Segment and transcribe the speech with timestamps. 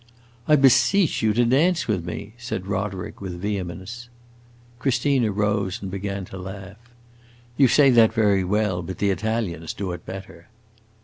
[0.47, 4.09] "I beseech you to dance with me!" said Roderick, with vehemence.
[4.79, 6.77] Christina rose and began to laugh.
[7.55, 10.47] "You say that very well, but the Italians do it better."